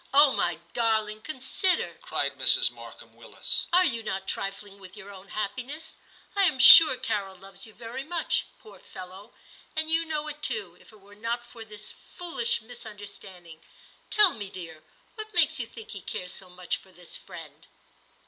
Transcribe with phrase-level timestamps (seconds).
[0.15, 2.71] *0h, my darling, consider,' cried Mrs.
[2.71, 5.95] Markham Willis;* are you not trifling with your own happiness
[6.35, 9.31] "i I am sure Carol loves you very much, poor fellow;
[9.75, 13.59] and you know it too, if it were not for this foolish misunder standing.
[14.09, 14.81] Tell me, dear,
[15.13, 17.67] what makes you think he cares so much for this friend